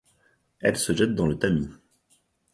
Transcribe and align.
Elle 0.61 0.77
se 0.77 0.93
jette 0.95 1.13
dans 1.13 1.27
le 1.27 1.37
Tamiš. 1.37 1.69